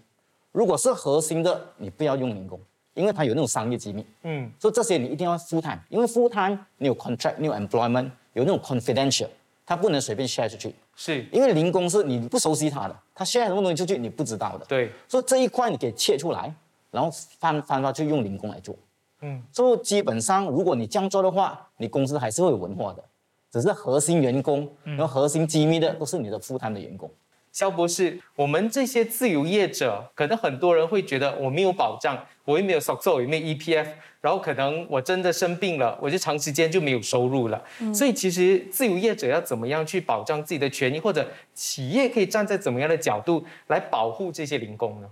[0.52, 2.60] 如果是核心的，你不要用零工，
[2.94, 4.04] 因为它有那种商业机密。
[4.22, 9.28] 嗯，所以这些你一定要 full time，因为 full time 你有 contract，你有 employment，有那种 confidential，
[9.64, 10.74] 它不能随便 share 出去。
[10.94, 14.64] 是，因为零工是你不熟悉它的，它 share 什么东西出去你不知道的。
[14.66, 16.54] 对，所以这一块你给切出来，
[16.90, 18.74] 然后翻翻发去用零工来做。
[19.22, 23.02] 嗯，所以基本上如果你这样做的话，你公司还是会有文化的，
[23.50, 27.10] 只是核心员工，然后核心机密的都是你的 full time 的员工。
[27.52, 33.86] 肖博士，我们这些自由业者，可能很多人会觉得我没有保障，我又没有 s o c 也没有 EPF，
[34.22, 37.62] 然后可能我真的生病了，我就长时间就没有收入了。
[37.94, 45.08] 所以其实自由业者要怎么样去保障自己的权益，或者企业可以站在怎么样的角度来保护这些零工呢？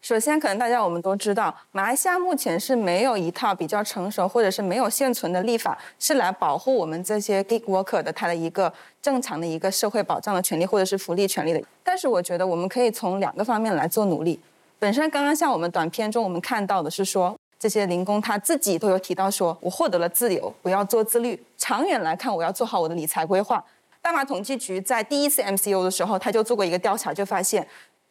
[0.00, 11.60] 首先，可能大家我们都知道，马来西亚目前是没有一套比较成熟，或者是没有现存的立法，是来保护我们这些 gig worker 的他的一个正常的一个社会保障的权利，或者是福利权利的。
[11.82, 14.40] 但是，我觉得我们可以从两个方面来做努力。
[14.78, 23.62] 本身刚刚像我们短片中我们看到的是说，这些零工他自己都有提到说，我获得了自由，我要做自律，长远来看，我要做好我的理财规划。
[24.00, 27.66] 大马统计局在第一次 MCU 的时候，他就做过一个调查，就发现。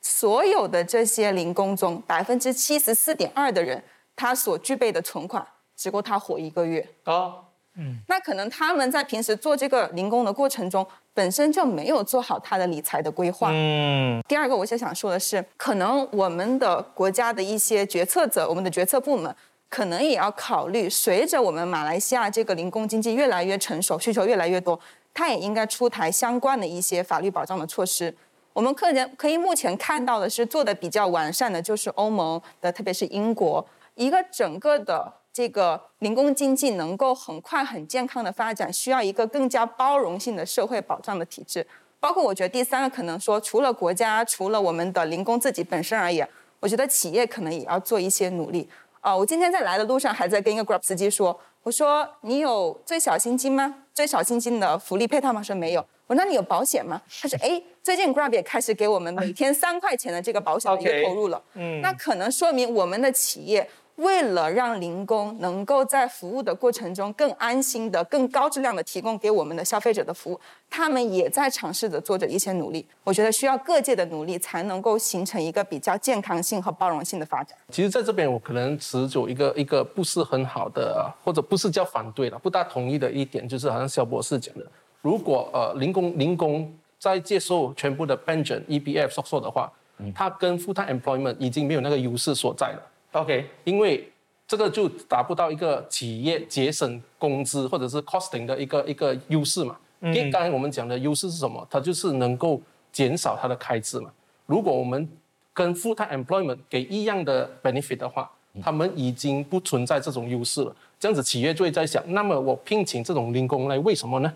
[0.08, 3.84] 所有的这些零工中，百分之七十四点二的人，
[4.16, 6.88] 他所具备的存款只够他活一个月。
[7.04, 7.44] 哦，
[7.76, 13.50] 嗯，那可能他们在平时做这个零工的过程中，本身就没有做好他的理财的规划。
[13.52, 19.36] 嗯，第二个，我就想说的是，可能我们的国家的一些决策者，我们的决策部门，
[19.70, 24.80] 可能也要考虑，随着我们马来西亚这个零工经济越来越成熟，需求越来越多，
[25.14, 28.16] 它也应该出台相关的一些法律保障的措施。
[28.58, 41.64] 我们客人可以目前看到的是做的比较完善的，就是欧盟的，特别是英国，一个整个的这个零工经济能够很快很健康的发展，需要一个更加包容性的社会保障的体制。
[42.00, 46.28] 包括我觉得第三个可能说，除了国家，除了我们的零工自己本身而言，
[46.60, 48.68] 我觉得企业可能也要做一些努力。
[49.02, 53.84] 啊，我今天在来的路上还在跟一个 Grab 司机说，我说你有最小薪金吗？
[53.98, 55.42] 最小薪金的福利配套吗？
[55.42, 55.84] 说没有。
[56.06, 57.02] 我说那你有保险吗？
[57.20, 61.42] 他说哎，最近 Grab 也开始给我们每天三块钱的这个保险的一个 投入了。
[61.56, 72.86] 嗯，那可能说明我们的企业为了让零工能够在服务的过程中更安心的、更高质量的提供给我们的消费者的服务，他们也在尝试着做着一些努力。
[73.04, 77.58] 我觉得需要各界的努力才能够形成一个比较健康性和包容性的发展。
[77.70, 84.66] 其实，在这边我可能持有一个一个不是很好的，或者不是叫反对了，不大同意的一点，就是好像肖博士讲的。
[85.02, 89.72] 如果呃零工零工在接受全部的 pension E B F 收受的话，
[90.14, 92.82] 他跟 full time employment 已经没有那个优势所在了。
[93.12, 94.12] OK，因为
[94.48, 99.78] 这个就达不到一个企业节省工资或者是 costing 的一个一个优势嘛。
[100.02, 101.66] 因为刚才我们讲的优势是什么？
[101.72, 104.12] 它就是能够减少它的开支嘛。
[104.46, 105.10] 如果我们
[105.54, 108.30] 跟 full time employment 给一样的 benefit 的话，
[108.62, 110.76] 他们已经不存在这种优势了。
[111.00, 114.32] 这样子企业就会在想，那么我聘请这种零工来为什么呢？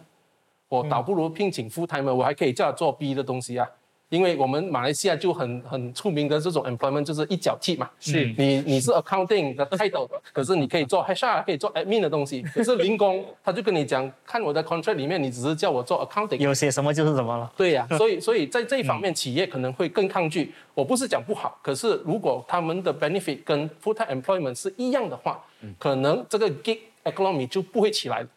[0.68, 3.70] 我倒不如聘请 full time，我还可以叫他做 B 的东西啊，
[4.12, 8.26] 因为我们马来西亚就很很出名的这种 employment 就是一脚踢嘛，是。
[8.38, 17.50] 你你是 accounting 的 title， 可是你可以做 HR 可以做 admin 的东西，可是零工 他就跟你讲，看我的 contract 里面你只是叫我做 accounting，有些什么就是什么了。
[17.56, 20.54] 对呀、 所以所以在这一方面企业可能会更抗拒。
[20.74, 25.42] 我不是讲不好，可是如果他们的 benefit 跟 full time employment 是一样的话，
[25.80, 28.28] 可能这个 gig economy 就不会起来了，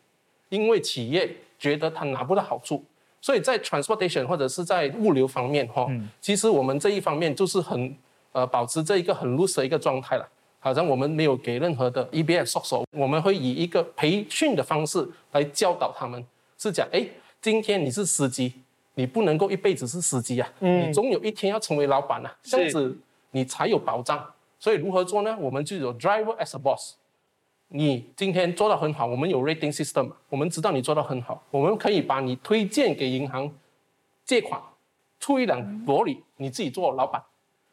[0.50, 2.84] 因为企业觉得他拿不到好处。
[3.24, 7.96] 所以在 transportation 或者是在物流方面哈，其实我们这一方面就是很
[8.32, 10.28] 呃保持这一个很 loose 的一个状态了。
[10.60, 16.22] 好像我们没有给任何的 EBS 收手，我们会以一个培训的方式来教导他们，
[16.58, 17.06] 是讲哎，
[17.40, 18.52] 今天你是司机，
[18.96, 22.94] 你不能够一辈子是司机啊，你总有一天要成为老板啊，这样子
[23.30, 24.22] 你才有保障。
[24.58, 25.34] 所以如何做呢？
[25.40, 26.96] 我们就有 driver as a boss。
[27.76, 33.52] 你今天做得很好，我们有 rating system，我们知道你做得很好，我们可以把你推荐给银行
[34.24, 34.62] 借款，
[35.18, 37.20] 出一辆罗里，你自己做老板，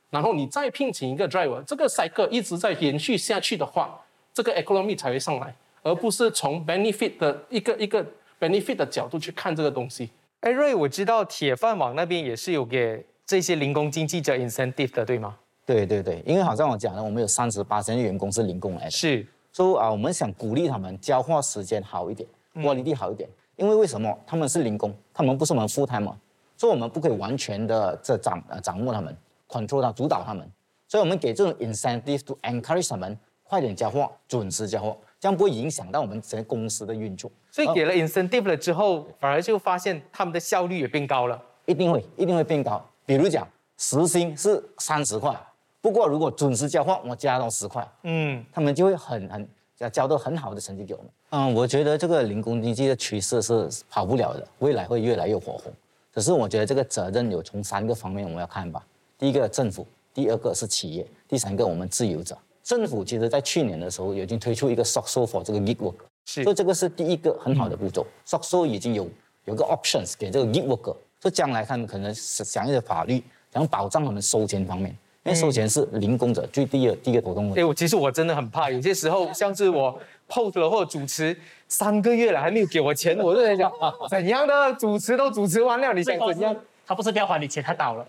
[0.10, 4.02] 然后你再聘请一个 driver，这个 cycle 一直在延续下去的话，
[4.34, 8.04] 这个 economy 才会上来，而不是从 benefit 的一个一个
[8.40, 10.10] benefit 的角度去看这个东西。
[10.40, 15.38] 哎，瑞，我知道铁饭网那边也是有给这些零工经济者 incentive 的，对吗？
[15.64, 23.30] 对对对，因为好像我讲了，我们有三十八的员工是零工来的，是，所以啊，我们想鼓励他们交换时间好一点，quality 好一点。
[23.58, 26.16] 因为为什么他们是零工，他们不是我们 full time
[26.58, 29.16] 所以我们不可以完全的这掌呃掌握他们
[29.48, 30.50] ，control 他，主导他们。
[30.88, 37.30] 所以我们给这种 incentive to encourage 他们快点交货，准时交货，这样不会影响到我们整个公司的运作。
[37.52, 41.42] 所以给了 incentive 了之后，反而就发现他们的效率也变高了。
[41.66, 42.84] 一定会，一定会变高。
[43.06, 45.36] 比如讲，时薪是三十块，
[45.82, 51.10] 不过如果准时交货，我加到十块，嗯，他们就会很很交交到很好的成绩给我们。
[51.32, 55.74] 嗯，我觉得这个零工经济的趋势是跑不了的，未来会越来越火红。
[56.14, 58.86] 只是我觉得这个责任有从三个方面我们要看吧。
[59.18, 62.38] 第一个政府，第二个是企业，第三个我们自由者。
[62.64, 68.06] 政府其实在去年的时候已经推出一个 s o c for 这个 gig work，是所以这个是第一个很好的步骤。
[68.24, 69.10] s o c 已经有
[69.46, 77.66] 有个 options 给这个 gig worker，所以将来他们可能是想一些法律，想保障他们收钱方面，因为收钱是零工者最第一个第一个头痛问题哎，。
[77.66, 81.36] 我其实我真的很怕，有些时候像是我 post 了或者主持
[81.68, 83.72] 三个月了还没有给我钱，我就在想，
[84.10, 86.56] 怎样的主持都主持完了，你想怎样？
[86.88, 88.06] 他不是不要还你钱，他倒了。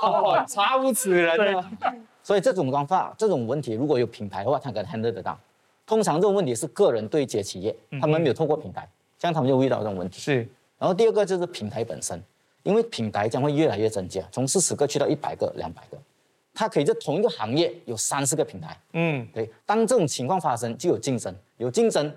[0.00, 1.70] 哦，差不死人了！
[2.22, 5.36] 所以这种方法、这种问题，如果有品牌的话，他可能 handle 得到。
[5.84, 10.20] 通常这种问题是个人对接企业，他们没有透过平台，这样他们就遇到这种问题。
[10.20, 10.48] 是，
[10.78, 12.22] 然后第二个就是平台本身，
[12.62, 15.98] 因为品牌将会越来越增加，从四十个去到一百个、两百个，
[16.54, 18.78] 它可以在同一个行业有三四个品牌。
[18.92, 22.14] 嗯，对，当这种情况发生，就有竞争，有竞争，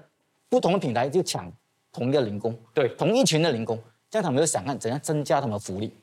[0.50, 1.52] 不同的品牌就抢
[1.92, 2.90] 同一个零工，对。
[2.90, 5.94] 同一群的零工，这样他们就想看怎样增加他们的福利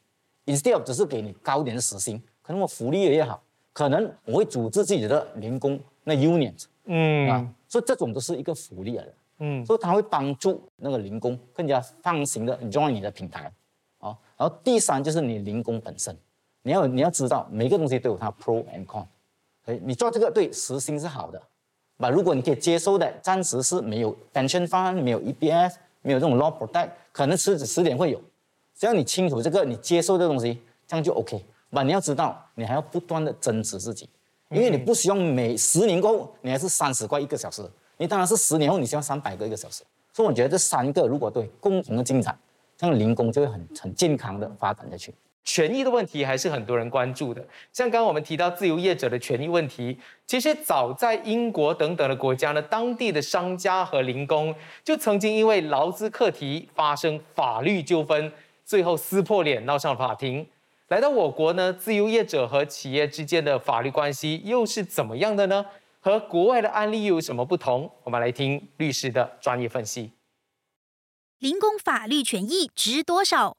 [0.47, 3.43] ，instead of 只是给你高一点的时薪，可能我福利也越好，
[3.73, 6.55] 可能我会组织自己的零工那 union，
[6.87, 7.29] 嗯。
[7.29, 9.65] 啊，所以这种都是一个福利来的，嗯。
[9.67, 13.53] 所以它会帮助那个零工更加放心的 join 你的平台，
[13.99, 16.17] 啊，然后第三就是你零工本身，
[16.63, 19.05] 你要你要知道每个东西都有它 pro and con，
[19.65, 21.43] 所以你做这个对时薪是好的，
[21.99, 22.09] 吧？
[22.09, 28.21] 如果你可以接受的，暂时是没有 pension fund，没有 EBS，没有这种 law protect，可能迟迟点会有，
[28.75, 31.45] 只要你清楚这个，你接受这个东西，这样就 OK。
[31.71, 31.83] 吧？
[31.83, 34.07] 你要知道，你还要不断的增值自己，
[34.51, 37.63] 因为你不希望每十年过后你还是三十块一个小时，
[37.97, 39.83] 你当然是十年后你希望三百个一个小时。
[40.13, 42.39] 所以我觉得这三个如果对共同的进展，
[42.77, 45.15] 这样零工就会很很健康的发展下去。
[45.45, 47.45] 权益的问题还是很多人关注的。
[47.73, 58.33] 像刚刚我们提到自由业者的权益问题，其实早在英国等等的国家呢，当地的商家和零工就曾经因为劳资课题发生法律纠纷，
[58.65, 60.47] 最后撕破脸闹上法庭。
[60.89, 65.67] 来到我国呢，自由业者和企业之间的法律关系又是怎么样的呢？
[66.01, 67.91] 和国外的案例又有什么不同？
[68.05, 70.13] 我们来听律师的专业分析。
[71.39, 73.57] 零工法律权益值多少？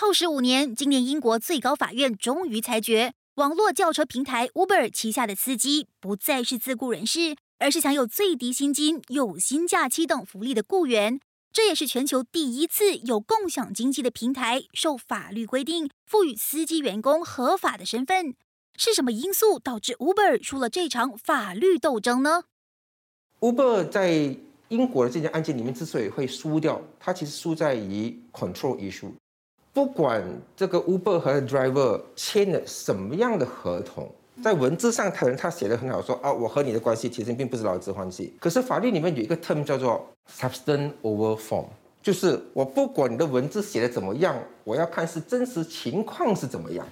[0.00, 11.18] 耗时五年，今年英国最高法院终于裁决，网络轿车平台 Uber 旗下的司机不再是自雇人士，而是享有最低薪金、有薪假期等福利的雇员。
[11.52, 18.36] 这也是全球第一次有共享经济的平台受法律规定赋予司机员工合法的身份。
[18.76, 22.44] 是什么因素导致 Uber 输了这场法律斗争呢
[23.40, 24.36] ？Uber 在
[24.68, 29.10] 英国的这件案件里面之所以会输掉，它其实输在于 control issue。
[29.78, 30.20] 不管
[30.56, 34.10] 这个 Uber 和 driver 签了什么样的合同，
[34.42, 38.34] 在文字上可能他写的很好说，啊，我和你的关系其实并不是劳资关系。
[38.40, 41.66] 可是法律里面有一个 term 叫做 substance over form，
[42.02, 46.84] 就是我不管你的文字写的怎么样，我要看是真实情况是怎么样。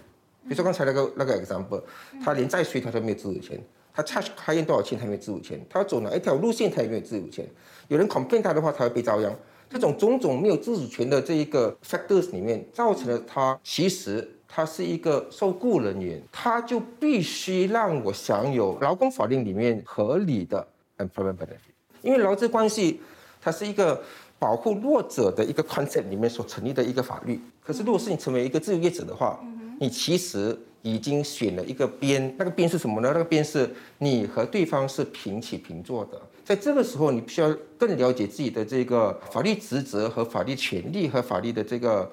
[0.45, 1.83] 比如说刚才那个那个 example，
[2.25, 3.61] 他连再税他都没有自主权，
[3.93, 7.45] 他 charge 开业多少钱他没有自主权，他要走哪一条路线他也没有自主权。
[7.89, 9.37] 有人 complain 他的话，他会被遭殃。
[9.69, 20.67] 这种种种没有自主权的这一个 factors 里面，造成了他其实他是一个受雇人员，他就必须让我享有劳工法令里面合理的
[20.99, 21.75] employment benefit。
[22.03, 23.01] 因为劳资关系
[23.41, 24.01] 它是一个
[24.39, 27.41] 保护弱者的一个 concept 里面所成立的一个法律。
[27.65, 29.41] 可是如果是你成为一个自由业者的话，
[29.81, 33.11] 你其实已经选了一个边，那个边是什么呢？
[33.13, 36.21] 那个边是你和对方是平起平坐的。
[36.47, 42.09] 在这个时候，你必须要更了解自己的这个法律职责和法律权利和法律的这个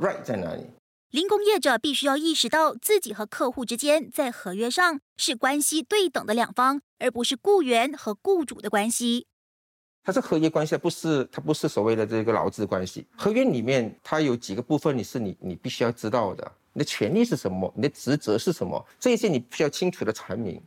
[0.00, 0.66] right 在哪里。
[1.12, 9.28] 零工业者必须要意识到自己和客户之间在合约上是关系对等的两方，而不是雇员和雇主的关系。
[10.02, 13.06] 它是合约关系，不是它不是所谓的这个劳资关系。
[13.16, 16.52] 合约里面它有几个部分，你是你你必须要知道的。
[16.72, 17.72] 你的权利是什么？
[17.76, 18.84] 你的职责是什么？
[18.98, 20.60] 这些你必须要清楚的阐明。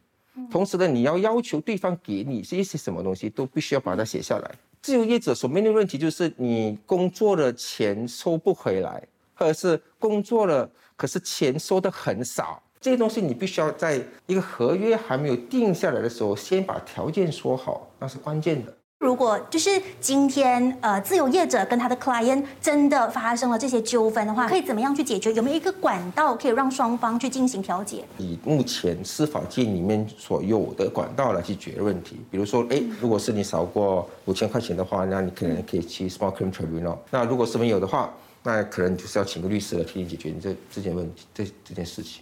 [0.50, 4.52] 同时呢，你要要求对方给你是一些什么东西，都必须要把它写下来。
[4.82, 9.02] 自由业者所面临的问题就是你工作的钱收不回来，
[9.36, 18.74] 或者是工作了可是钱收的很少，这些东西你必须要在一个合约还没有定下来的时候，先把条件说好，那是关键的。
[19.00, 25.32] 如果就是今天，呃，自由业者跟他的 client 真的发生了这些纠纷的话，可以怎么样去解决？
[25.32, 28.04] 有没有一个管道可以让双方去进行调解？
[28.18, 36.98] 以目前司法界里面所有的管道来去解决问题，比如说，哎，如果是你少过五千块钱的话，那你可能可以去 small claim tribunal。
[37.10, 42.22] 那如果是没有的话，那可能就是要请个律师来替你解决你这这件问题，这这件事情。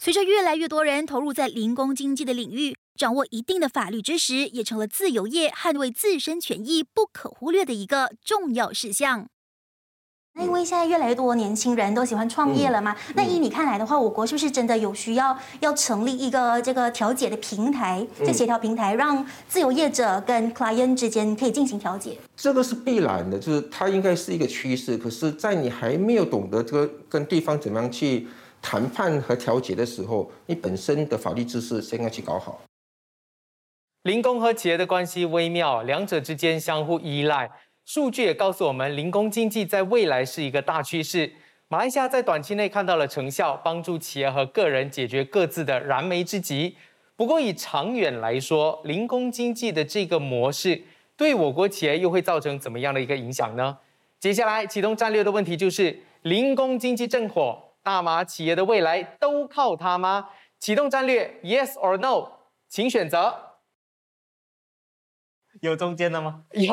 [0.00, 2.74] 随着越来越多人投入在零工经济的领域。
[2.96, 9.28] 掌握一定的法律知识，也成了自由业捍卫自身权益不可忽略的一个重要事项。
[10.38, 22.18] 那因为现在越来越多年轻人都喜欢创业了嘛，那依你看来的话，我国是不是真的有需要要成立一个这个调解的平台，这协调平台，让自由业者跟 client 之间可以进行调解？
[22.36, 24.98] 这个是必然的，就是它应该是一个趋势。
[24.98, 28.28] 可是，在你还没有懂得这个跟对方怎么样去
[28.60, 32.60] 谈判和调解的时候，你本身的法律知识先要去搞好。
[34.06, 37.50] 零工和企业的关系微妙，两者之间相互依赖。
[37.84, 41.32] 数据也告诉我们，零工经济在未来是一个大趋势。
[41.66, 46.76] 马来西亚在短期内看到了成效，帮助企业和个人解决各自的燃眉之急。
[47.16, 50.80] 不过，以长远来说，零工经济的这个模式
[51.16, 53.76] 对我国企业又会造成怎么样的一个影响呢？
[54.20, 60.28] 接下来启动战略的问题就是：零工经济正火，大马企业的未来都靠它吗？
[60.60, 62.28] 启动战略，Yes or No，
[62.68, 63.45] 请选择。
[65.66, 66.42] 有中间的吗？
[66.52, 66.72] 有，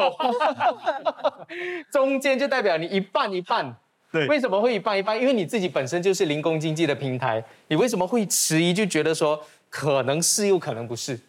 [1.92, 3.76] 中间就代表你一半一半。
[4.12, 5.20] 对，为什么会一半一半？
[5.20, 8.72] 因为你自己本身就是零工经济的平台，你为什么会迟疑？
[8.72, 11.20] 就觉得说可能是又可能不是？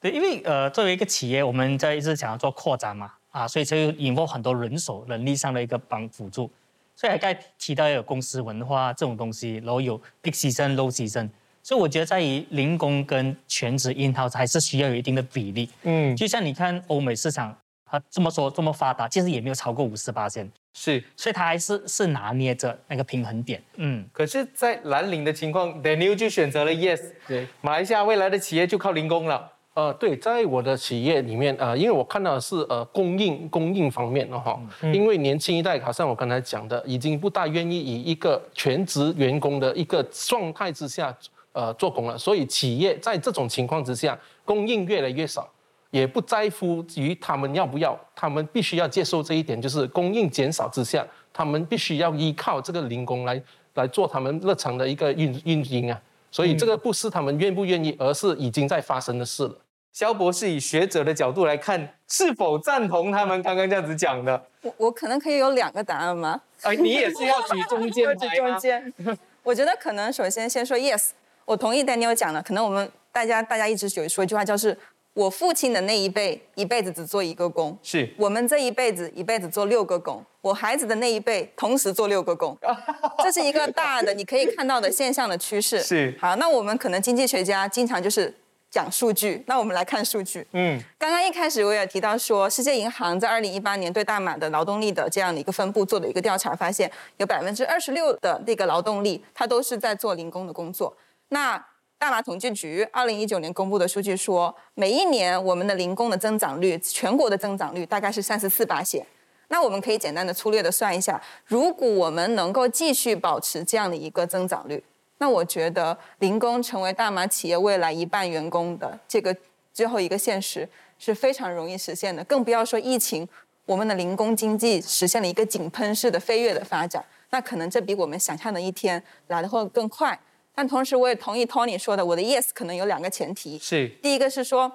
[0.00, 6.50] 对，因为呃，作为一个企业，我们在一直想要做扩展嘛，啊，所以就引入很多人手、人力上的一个帮辅助。
[6.96, 11.28] 所以刚才提到有公司文化这种东西，然后有 big season、low season。
[11.62, 15.70] 所以我觉得在于零工跟全职 in house 还是需要有一定的比例。
[15.84, 17.56] 嗯，就像你看欧美市场，
[17.88, 20.50] 它这么说这么发达，其实也没有超过五十八线。
[20.74, 23.62] 是，所以它还是是拿捏着那个平衡点。
[23.76, 27.00] 嗯，可是，在蓝领的情况，Daniel 就选择了 yes。
[27.28, 29.52] 对，马来西亚未来的企业就靠零工了。
[29.74, 34.60] 呃，对，在我的企业里面，呃，因为我看到的是呃供应供应方面的哈，
[34.92, 41.14] 因为年轻一代，好像我刚才讲的，已经不大愿意以一个全职员工的一个状态之下。
[41.52, 45.46] 呃，做工了，所以企业在这种情况之下，供应越来越少，
[45.90, 53.42] 也不在乎于他们要不要，他们必须要接受这一点，就是供应减少之下，他们必须要依靠这个零工来
[53.74, 56.00] 来做他们日常的一个运运营啊。
[56.30, 59.54] 所以这个不是他们愿不愿意，而是已经在发生的事了。
[59.92, 64.42] 肖博士以学者的角度来看，是否赞同他们刚刚这样子讲的？
[64.62, 66.40] 我我可能可以有两个答案吗？
[66.62, 68.94] 哎，你也是要举中间 举中间。
[69.44, 71.10] 我觉得可能首先先说 yes。
[71.44, 74.76] 我同意 Daniel 讲的，可能我们大家大家一直有说一句话，就是
[75.14, 82.56] 我父亲的那一辈一辈子只做一个工，是我们这一辈子一辈子做六个工，我孩子的那一辈同时做六个工，
[83.22, 85.80] 这是一个大的你可以看到的现象的趋势。
[85.84, 88.34] 是好，那我们可能经济学家经常就是
[88.70, 90.46] 讲数据，那我们来看数据。
[90.52, 100.96] 嗯，刚刚一开始我也提到说，世界银行在二零一八年对大马的劳动力的这样的一个分布做的一个调查，发现有百分之二十六的那个劳动力，它都是在做零工的工作。
[101.32, 101.56] 那
[101.96, 109.06] 大马统计局二零一九年公布的数据说，每一年我们的零工的增长率，全国的增长率大概是三十四八线。
[109.48, 114.84] 那我们可以简单的粗略的算一下，如果我们能够继续保持这样的一个增长率，
[115.18, 119.34] 那我觉得零工成为大马企业未来一半员工的这个
[119.72, 120.68] 最后一个现实
[120.98, 122.22] 是非常容易实现的。
[122.24, 123.26] 更不要说疫情，
[123.64, 130.18] 我们的零工经济实现了一个井喷式的飞跃的发展，那可能这比我们想象的一天来的会更快。
[130.54, 133.58] 但同时，我也同意 Tony 说的，我的 yes 可能有两个前提。
[133.58, 134.70] 是，第一个是说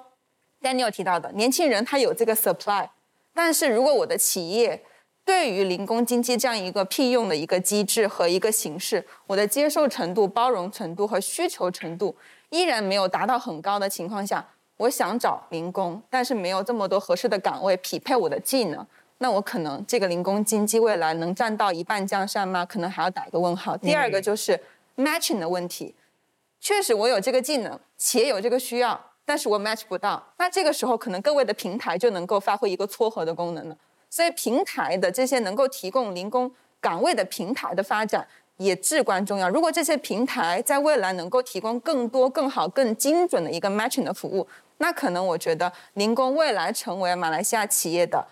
[0.60, 2.88] ，Daniel 提到的，年轻人他有这个 supply，
[3.32, 4.82] 但是如果我的企业
[5.24, 12.16] 对于零工经济这样一个聘用的一个机制和一个形式，我的接受程度、包容程度和需求程度
[12.50, 14.44] 依然没有达到很高的情况下，
[14.78, 18.84] 我想找零工，但是没有这么多合适的岗位匹配我的技能，
[19.18, 22.66] 那我可能这个零工经济未来能占到一半江山吗？
[22.66, 23.76] 可能还要打一个问号。
[23.76, 24.58] 第二个就是。
[24.98, 25.94] Matching 的问题，
[26.60, 30.22] 确实我有这个技能，企业有这个需要，但是我 match 不到。
[30.38, 33.76] 那这个时候，可能各位的平台就能够发挥一个撮合的功能了。
[34.10, 38.26] 所以，平台的这些能够提供零工岗位的平台的发展
[38.56, 39.48] 也至关重要。
[39.48, 48.26] 如果这些平台在未来能够提供更多、更好、更精准的一个 matching 的服务，那可能我觉得零工未来成为马来西亚企业的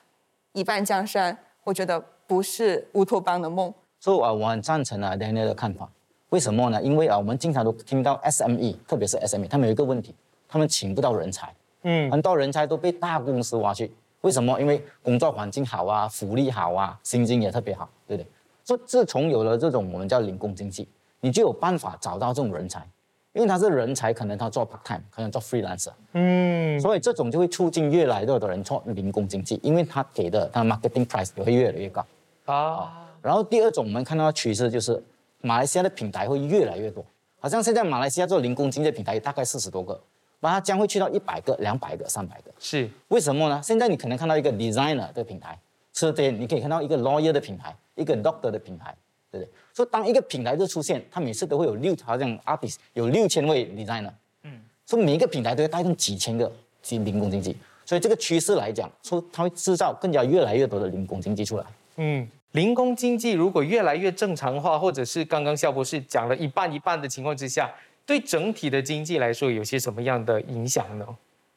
[0.53, 3.73] 一半江山，我觉得不是乌托邦的梦。
[4.01, 5.89] 所以啊，我很赞成啊 Daniel 的看法。
[6.31, 6.83] 为什么呢？
[6.83, 10.13] 因为啊，我们经常都听到 SME，特别是 SME，他们有一个问题，
[10.49, 13.93] 他们请不到人才，嗯，很多人才都被大公司挖去。
[14.23, 14.61] 为什么？
[14.61, 18.27] 因为工作环境好啊，福利好啊，薪金也特别好，对不对？
[18.65, 20.89] 所以自从有了这种我们叫零工经济，
[21.21, 22.85] 你就有办法找到这种人才，
[23.33, 32.05] 因为他是人才，可能他做 part time，可能做 freelancer，嗯，所以这种就会促进越来越多的人做零工经济，因为他给的他 marketing price 也会越来越高
[32.47, 33.07] 啊。
[33.23, 35.01] 然后第二种我们看到的趋势就是。
[35.43, 37.05] 马来西亚的品牌会越来越多，
[37.39, 40.01] 好像现在马来西亚做零工经济品牌大概四十多个，
[40.41, 42.51] 那它将会去到一百个、两百个、三百个。
[42.59, 43.61] 是为什么呢？
[43.63, 45.59] 现在你可能看到一个 designer 的品牌，
[45.93, 48.97] 车店你可以看到一个 lawyer 的品牌，一个 doctor 的品牌，
[49.31, 49.53] 对不对？
[49.73, 54.13] 所以当一个品牌的出现，它每次都会有六，好像 artist 有六千位 designer，
[54.43, 56.51] 嗯，所以每一个品牌都会带动几千个
[56.89, 61.65] 零工经济，所以这个趋势来讲，说它会制造更加越来越多的零工经济出来，
[61.97, 62.29] 嗯。
[62.57, 67.71] 零工经济如果越来越正常化，或者是刚刚肖博士讲了一半一半的情况之下，
[68.07, 71.07] 对整体的经济来说有些什么样的影响呢？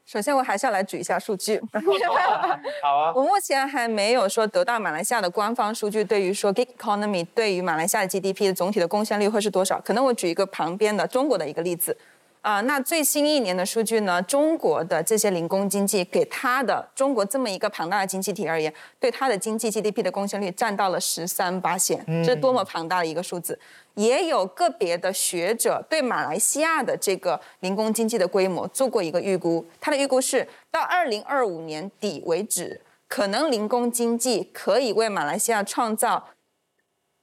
[0.06, 1.62] 首先，我还是要来举一下数据。
[2.84, 3.14] 好啊。
[3.16, 9.80] 我目前还没有说得到马来西亚的官方数据，对于说 gig economy 对于马来西亚的 GDP 的总体的贡献率会是多少？
[9.80, 11.96] 可能我举一个旁边的中国的一个例子。
[12.42, 14.22] 啊，那最新一年的数据呢？
[14.22, 23.60] 中国的这些零工经济给它的中国这么一个庞大的经济体而言，对它的经济 GDP 的贡献率占到了十三八线，这是多么庞大的一个数字！
[23.96, 32.80] 也有个别的学者对马来西亚的这个零工经济的规模做过一个预估，他的预估是到二零二五年底为止，
[33.10, 36.30] 可能零工经济可以为马来西亚创造。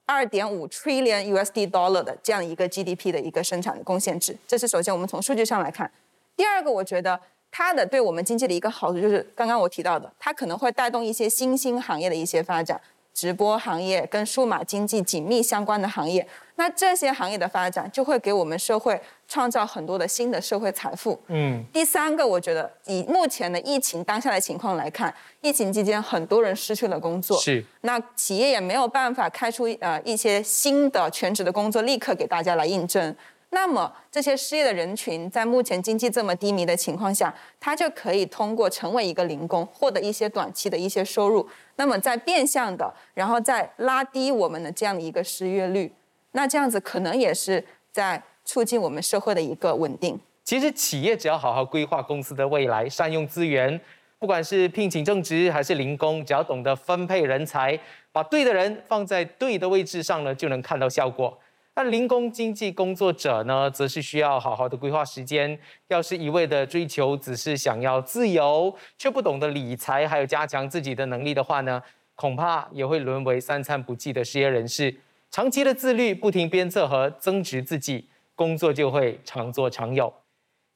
[0.06, 5.90] 二点五 trillion USD dollar 的这样一个 GDP 的一个生产的贡献值，这是首先我们从数据上来看。
[6.36, 12.80] 第二个，我觉得它的对我们经济的一个好处就是刚刚我提到的，它可能会带动一些新兴行业的一些发展。
[13.16, 21.18] 直播行业跟数码经济紧密相关的行业，那这些行业的发展就会给我们社会创造很多的新的社会财富。
[21.28, 33.16] 嗯，第三个，我觉得以目前的疫情当下的情况来看，疫情期间很多人失去了工作，是，那企业也没有办法开出呃一些新的全职的工作，立刻给大家来应征。
[33.56, 41.48] 那么这些失业的人群，在目前经济这么低迷的情况下，他就可以通过成为一个零工，获得一些短期的一些收入。
[41.76, 45.90] 那么在变相的，然后再拉低我们的这样的一个失业率。
[46.32, 50.20] 那这样子可能也是在促进我们社会的一个稳定。
[50.44, 53.80] 其实企业只要好好规划公司的未来，善用资源，
[54.18, 57.80] 不管是聘请正职还是零工，只要懂得分配人才，
[58.12, 61.38] 把对的人放在对的位置上呢，就能看到效果。
[61.78, 65.58] 那零工经济工作者呢，则是需要好好的规划时间。
[65.88, 71.82] 要是一味的追求，只是想要自由，却不懂得理财，还有加强自己的能力的话呢，
[72.14, 74.96] 恐怕也会沦为三餐不济的失业人士。
[75.30, 80.10] 长期的自律，不停鞭策和增值自己，工作就会常做常有。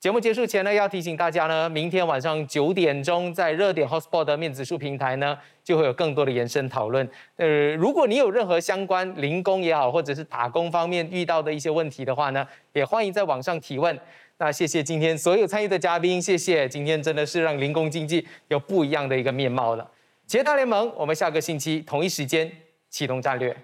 [0.01, 7.07] 节目结束前呢，要提醒大家呢，明天晚上九点钟在热点 Hotspot 的面子书平台呢，就会有更多的延伸讨论。
[7.37, 13.95] 呃，如果你有任何相关零工也好，或者是打工方面遇到的一些问题的话呢，也欢迎在网上提问。
[14.39, 19.87] 那谢谢今天所有参与的嘉宾，谢谢今天真的是让零工经济有不一样的一个面貌了。
[20.27, 22.51] 企业大联盟，我们下个星期同一时间
[22.89, 23.55] 启动战略。